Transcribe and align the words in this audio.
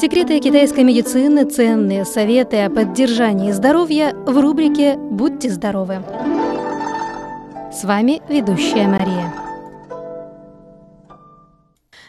Секреты 0.00 0.38
китайской 0.38 0.84
медицины, 0.84 1.44
ценные 1.44 2.04
советы 2.04 2.58
о 2.58 2.70
поддержании 2.70 3.50
здоровья 3.50 4.14
в 4.14 4.38
рубрике 4.38 4.96
«Будьте 4.96 5.50
здоровы». 5.50 6.04
С 7.72 7.82
вами 7.82 8.22
ведущая 8.28 8.86
Мария. 8.86 9.34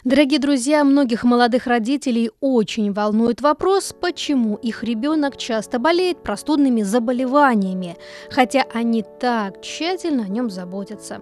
Дорогие 0.03 0.39
друзья, 0.39 0.83
многих 0.83 1.23
молодых 1.23 1.65
родителей 1.65 2.29
очень 2.41 2.93
волнует 2.93 3.41
вопрос, 3.41 3.95
почему 3.99 4.57
их 4.57 4.83
ребенок 4.83 5.35
часто 5.37 5.79
болеет 5.79 6.21
простудными 6.21 6.83
заболеваниями, 6.83 7.97
хотя 8.29 8.65
они 8.71 9.03
так 9.19 9.63
тщательно 9.63 10.25
о 10.25 10.27
нем 10.27 10.51
заботятся. 10.51 11.21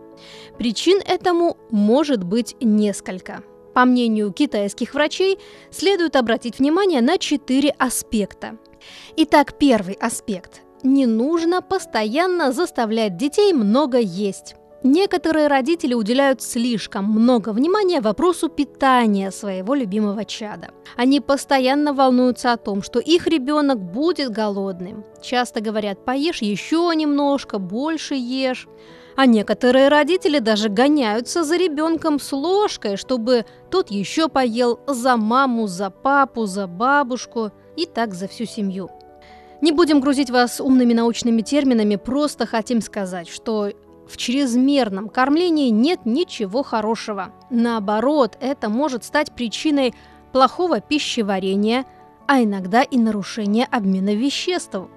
Причин 0.57 0.99
этому 1.07 1.55
может 1.71 2.25
быть 2.25 2.57
несколько– 2.59 3.41
по 3.77 3.85
мнению 3.85 4.33
китайских 4.33 4.95
врачей, 4.95 5.37
следует 5.69 6.15
обратить 6.15 6.57
внимание 6.57 6.99
на 6.99 7.19
четыре 7.19 7.69
аспекта. 7.77 8.57
Итак, 9.17 9.59
первый 9.59 9.93
аспект. 9.93 10.63
Не 10.81 11.05
нужно 11.05 11.61
постоянно 11.61 12.51
заставлять 12.51 13.17
детей 13.17 13.53
много 13.53 13.99
есть. 13.99 14.55
Некоторые 14.81 15.47
родители 15.47 15.93
уделяют 15.93 16.41
слишком 16.41 17.05
много 17.05 17.49
внимания 17.49 18.01
вопросу 18.01 18.49
питания 18.49 19.29
своего 19.29 19.75
любимого 19.75 20.25
чада. 20.25 20.69
Они 20.95 21.21
постоянно 21.21 21.93
волнуются 21.93 22.53
о 22.53 22.57
том, 22.57 22.81
что 22.81 22.97
их 22.97 23.27
ребенок 23.27 23.79
будет 23.79 24.31
голодным. 24.31 25.05
Часто 25.21 25.61
говорят 25.61 26.03
«поешь 26.03 26.41
еще 26.41 26.91
немножко, 26.95 27.59
больше 27.59 28.15
ешь». 28.15 28.67
А 29.17 29.25
некоторые 29.25 29.87
родители 29.87 30.37
даже 30.37 30.69
гоняются 30.69 31.43
за 31.43 31.57
ребенком 31.57 32.19
с 32.19 32.31
ложкой, 32.31 32.97
чтобы 32.97 33.45
тот 33.71 33.89
еще 33.89 34.29
поел 34.29 34.79
за 34.85 35.17
маму, 35.17 35.65
за 35.65 35.89
папу, 35.89 36.45
за 36.45 36.67
бабушку 36.67 37.51
и 37.75 37.87
так 37.87 38.13
за 38.13 38.27
всю 38.27 38.45
семью. 38.45 38.91
Не 39.59 39.71
будем 39.71 40.01
грузить 40.01 40.29
вас 40.29 40.61
умными 40.61 40.93
научными 40.93 41.41
терминами, 41.41 41.95
просто 41.95 42.45
хотим 42.45 42.79
сказать, 42.79 43.27
что 43.27 43.71
в 44.07 44.17
чрезмерном 44.17 45.09
кормлении 45.09 45.69
нет 45.69 46.05
ничего 46.05 46.61
хорошего. 46.61 47.33
Наоборот, 47.49 48.37
это 48.39 48.69
может 48.69 49.03
стать 49.03 49.33
причиной 49.33 49.95
плохого 50.31 50.79
пищеварения, 50.79 51.85
а 52.27 52.43
иногда 52.43 52.83
и 52.83 52.99
нарушения 52.99 53.67
обмена 53.71 54.13
веществ– 54.13 54.75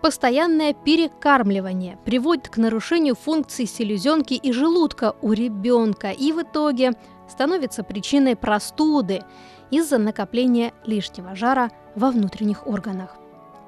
Постоянное 0.00 0.74
перекармливание 0.74 1.98
приводит 2.04 2.48
к 2.48 2.56
нарушению 2.56 3.14
функций 3.14 3.66
селезенки 3.66 4.34
и 4.34 4.52
желудка 4.52 5.14
у 5.22 5.32
ребенка 5.32 6.10
и 6.10 6.32
в 6.32 6.42
итоге 6.42 6.92
становится 7.28 7.82
причиной 7.82 8.36
простуды 8.36 9.22
из-за 9.70 9.98
накопления 9.98 10.72
лишнего 10.84 11.34
жара 11.34 11.70
во 11.94 12.10
внутренних 12.10 12.66
органах. 12.66 13.16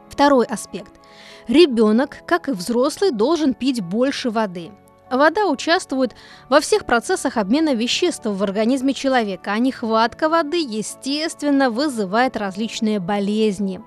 Второй 0.09 0.47
аспект. 0.47 1.01
Ребенок, 1.49 2.19
как 2.27 2.49
и 2.49 2.53
взрослый, 2.53 3.11
должен 3.11 3.55
пить 3.55 3.81
больше 3.83 4.31
воды– 4.31 4.71
Вода 5.15 5.47
участвует 5.47 6.13
во 6.49 6.61
всех 6.61 6.85
процессах 6.87 7.37
обмена 7.37 7.73
веществ 7.73 8.27
в 8.27 8.43
организме 8.43 8.95
человека, 8.95 9.53
а 9.53 9.59
нехватка 9.61 10.29
воды, 10.29 10.59
естественно, 10.59 11.71
вызывает 11.71 12.37
различные 12.37 12.99
болезни. 12.99 13.81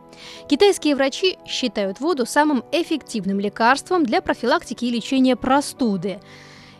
Китайские 0.47 0.95
врачи 0.95 1.37
считают 1.45 1.99
воду 1.99 2.25
самым 2.25 2.63
эффективным 2.71 3.41
лекарством 3.41 4.05
для 4.05 4.21
профилактики 4.21 4.85
и 4.85 4.89
лечения 4.89 5.35
простуды 5.35 6.21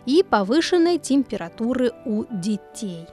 и 0.05 0.23
повышенной 0.23 0.97
температуры 0.97 1.91
у 2.05 2.23
детей. 2.31 3.05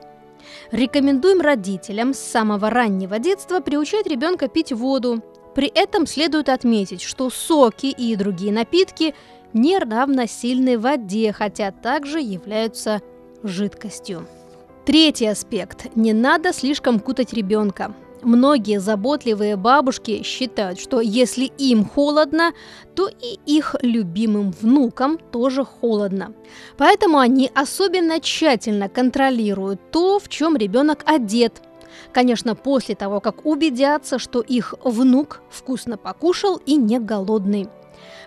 Рекомендуем 0.70 1.40
родителям 1.40 2.14
с 2.14 2.20
самого 2.20 2.70
раннего 2.70 3.18
детства 3.18 3.58
приучать 3.58 4.06
ребенка 4.06 4.46
пить 4.46 4.72
воду. 4.72 5.20
При 5.56 5.66
этом 5.66 6.06
следует 6.06 6.48
отметить, 6.48 7.02
что 7.02 7.28
соки 7.28 7.86
и 7.86 8.14
другие 8.14 8.52
напитки 8.52 9.14
не 9.54 9.78
равносильны 9.78 10.78
воде, 10.78 11.32
хотя 11.32 11.70
также 11.70 12.20
являются 12.20 13.00
жидкостью. 13.42 14.26
Третий 14.84 15.26
аспект. 15.26 15.96
Не 15.96 16.12
надо 16.12 16.52
слишком 16.52 17.00
кутать 17.00 17.32
ребенка. 17.32 17.94
Многие 18.22 18.80
заботливые 18.80 19.56
бабушки 19.56 20.22
считают, 20.22 20.80
что 20.80 21.00
если 21.00 21.44
им 21.44 21.84
холодно, 21.84 22.52
то 22.94 23.08
и 23.08 23.38
их 23.44 23.76
любимым 23.82 24.50
внукам 24.50 25.18
тоже 25.18 25.64
холодно. 25.64 26.32
Поэтому 26.78 27.18
они 27.18 27.50
особенно 27.54 28.20
тщательно 28.20 28.88
контролируют 28.88 29.90
то, 29.90 30.18
в 30.18 30.28
чем 30.28 30.56
ребенок 30.56 31.02
одет. 31.04 31.62
Конечно, 32.12 32.54
после 32.54 32.94
того, 32.94 33.20
как 33.20 33.44
убедятся, 33.44 34.18
что 34.18 34.40
их 34.40 34.74
внук 34.82 35.42
вкусно 35.50 35.98
покушал 35.98 36.56
и 36.64 36.76
не 36.76 36.98
голодный. 36.98 37.68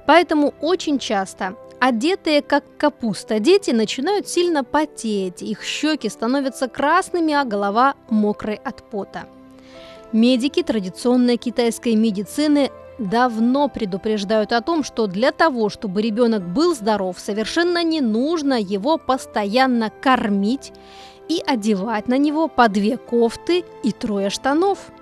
Поэтому 0.06 0.54
очень 0.62 1.00
часто 1.00 1.56
Одетые 1.80 2.42
как 2.42 2.64
капуста 2.78 3.40
дети 3.40 3.70
начинают 3.70 4.28
сильно 4.28 4.64
потеть, 4.64 5.44
их 5.44 5.64
щеки 5.64 6.10
становятся 6.10 6.68
красными, 6.68 7.34
а 7.36 7.44
голова 7.44 7.94
мокрой 8.10 8.56
от 8.56 8.82
пота. 8.82 9.26
Медики 10.12 10.64
традиционной 10.64 11.38
китайской 11.38 11.94
медицины 11.94 12.72
давно 12.98 13.70
предупреждают 13.70 14.54
о 14.54 14.62
том, 14.62 14.84
что 14.84 15.06
для 15.06 15.32
того, 15.32 15.70
чтобы 15.70 16.02
ребенок 16.02 16.42
был 16.48 16.74
здоров, 16.74 17.20
совершенно 17.20 17.84
не 17.84 18.02
нужно 18.02 18.60
его 18.60 18.98
постоянно 18.98 19.92
кормить 20.02 20.74
и 21.30 21.44
одевать 21.46 22.08
на 22.08 22.18
него 22.18 22.48
по 22.48 22.70
две 22.70 22.98
кофты 22.98 23.64
и 23.84 23.92
трое 23.92 24.32
штанов– 24.32 24.80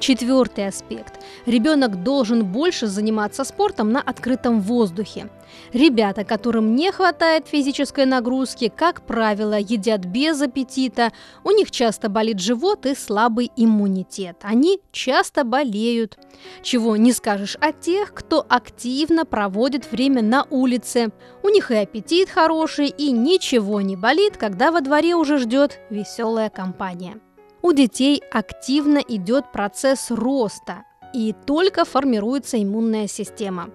Четвертый 0.00 0.66
аспект. 0.66 1.22
Ребенок 1.44 2.02
должен 2.02 2.44
больше 2.44 2.86
заниматься 2.86 3.44
спортом 3.44 3.92
на 3.92 4.00
открытом 4.00 4.62
воздухе. 4.62 5.28
Ребята, 5.74 6.24
которым 6.24 6.74
не 6.74 6.90
хватает 6.90 7.46
физической 7.46 8.06
нагрузки, 8.06 8.72
как 8.74 9.02
правило, 9.02 9.58
едят 9.58 10.06
без 10.06 10.40
аппетита, 10.40 11.12
у 11.44 11.50
них 11.50 11.70
часто 11.70 12.08
болит 12.08 12.40
живот 12.40 12.86
и 12.86 12.94
слабый 12.94 13.50
иммунитет. 13.56 14.38
Они 14.40 14.80
часто 14.90 15.44
болеют. 15.44 16.18
Чего 16.62 16.96
не 16.96 17.12
скажешь 17.12 17.58
о 17.60 17.72
тех, 17.72 18.14
кто 18.14 18.46
активно 18.48 19.26
проводит 19.26 19.92
время 19.92 20.22
на 20.22 20.46
улице. 20.48 21.10
У 21.42 21.50
них 21.50 21.70
и 21.70 21.76
аппетит 21.76 22.30
хороший, 22.30 22.88
и 22.88 23.12
ничего 23.12 23.82
не 23.82 23.96
болит, 23.96 24.38
когда 24.38 24.72
во 24.72 24.80
дворе 24.80 25.14
уже 25.14 25.36
ждет 25.36 25.78
веселая 25.90 26.48
компания. 26.48 27.20
У 27.62 27.72
детей 27.72 28.22
активно 28.30 28.98
идет 28.98 29.52
процесс 29.52 30.10
роста, 30.10 30.84
и 31.12 31.34
только 31.46 31.84
формируется 31.84 32.62
иммунная 32.62 33.06
система. 33.06 33.70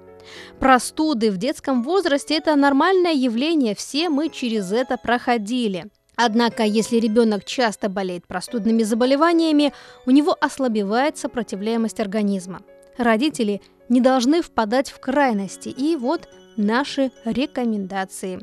Простуды 0.59 1.29
в 1.29 1.37
детском 1.37 1.83
возрасте– 1.83 2.35
это 2.37 2.55
нормальное 2.55 3.13
явление, 3.13 3.75
все 3.75 4.09
мы 4.09 4.29
через 4.29 4.71
это 4.71 4.97
проходили. 4.97 5.85
Однако, 6.15 6.63
если 6.63 6.97
ребенок 6.97 7.45
часто 7.45 7.89
болеет 7.89 8.25
простудными 8.25 8.83
заболеваниями, 8.83 9.73
у 10.05 10.11
него 10.11 10.35
ослабевает 10.39 11.17
сопротивляемость 11.17 11.99
организма. 11.99 12.61
Родители 12.97 13.61
не 13.89 14.01
должны 14.01 14.41
впадать 14.41 14.89
в 14.89 14.99
крайности, 14.99 15.69
и 15.69 15.95
вот 15.95 16.27
наши 16.55 17.11
рекомендации. 17.25 18.39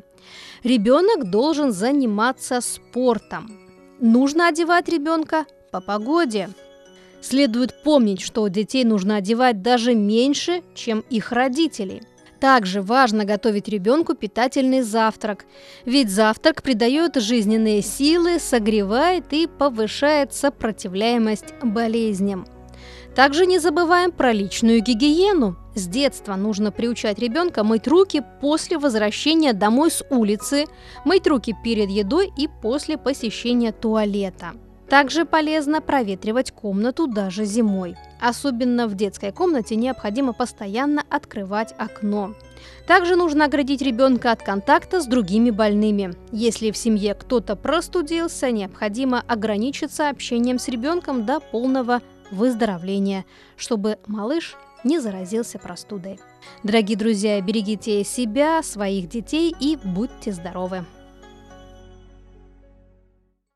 Ребенок 0.62 1.30
должен 1.30 1.72
заниматься 1.72 2.60
спортом, 2.60 3.58
Нужно 4.04 4.48
одевать 4.48 4.88
ребенка 4.88 5.46
по 5.70 5.80
погоде. 5.80 6.50
Следует 7.20 7.84
помнить, 7.84 8.20
что 8.20 8.48
детей 8.48 8.82
нужно 8.82 9.14
одевать 9.14 9.62
даже 9.62 9.94
меньше, 9.94 10.64
чем 10.74 11.04
их 11.08 11.30
родителей. 11.30 12.02
Также 12.40 12.82
важно 12.82 13.24
готовить 13.24 13.68
ребенку 13.68 14.14
питательный 14.16 14.82
завтрак, 14.82 15.44
ведь 15.84 16.10
завтрак 16.10 16.64
придает 16.64 17.14
жизненные 17.14 17.80
силы, 17.80 18.40
согревает 18.40 19.26
и 19.30 19.46
повышает 19.46 20.34
сопротивляемость 20.34 21.54
болезням. 21.62 22.44
Также 23.14 23.44
не 23.44 23.58
забываем 23.58 24.10
про 24.10 24.32
личную 24.32 24.80
гигиену. 24.80 25.56
С 25.74 25.86
детства 25.86 26.34
нужно 26.34 26.72
приучать 26.72 27.18
ребенка 27.18 27.62
мыть 27.62 27.86
руки 27.86 28.22
после 28.40 28.78
возвращения 28.78 29.52
домой 29.52 29.90
с 29.90 30.04
улицы, 30.10 30.66
мыть 31.04 31.26
руки 31.26 31.54
перед 31.62 31.90
едой 31.90 32.32
и 32.36 32.48
после 32.62 32.96
посещения 32.96 33.72
туалета. 33.72 34.52
Также 34.88 35.24
полезно 35.24 35.80
проветривать 35.80 36.52
комнату 36.52 37.06
даже 37.06 37.46
зимой. 37.46 37.96
Особенно 38.20 38.86
в 38.86 38.94
детской 38.94 39.32
комнате 39.32 39.74
необходимо 39.74 40.34
постоянно 40.34 41.02
открывать 41.08 41.74
окно. 41.78 42.34
Также 42.86 43.16
нужно 43.16 43.46
оградить 43.46 43.80
ребенка 43.80 44.32
от 44.32 44.42
контакта 44.42 45.00
с 45.00 45.06
другими 45.06 45.50
больными. 45.50 46.14
Если 46.30 46.70
в 46.70 46.76
семье 46.76 47.14
кто-то 47.14 47.56
простудился, 47.56 48.50
необходимо 48.50 49.22
ограничиться 49.26 50.10
общением 50.10 50.58
с 50.58 50.68
ребенком 50.68 51.24
до 51.24 51.40
полного 51.40 52.02
выздоровления, 52.32 53.24
чтобы 53.56 53.98
малыш 54.08 54.56
не 54.82 54.98
заразился 54.98 55.58
простудой. 55.60 56.18
Дорогие 56.64 56.98
друзья, 56.98 57.40
берегите 57.40 58.02
себя, 58.02 58.62
своих 58.62 59.08
детей 59.08 59.54
и 59.60 59.76
будьте 59.76 60.32
здоровы! 60.32 60.84